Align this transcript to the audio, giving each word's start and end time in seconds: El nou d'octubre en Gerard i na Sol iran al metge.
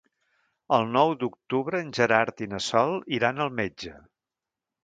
El 0.77 0.87
nou 0.93 1.11
d'octubre 1.23 1.83
en 1.87 1.93
Gerard 1.99 2.43
i 2.47 2.49
na 2.55 2.63
Sol 2.71 2.99
iran 3.19 3.45
al 3.47 3.55
metge. 3.63 3.95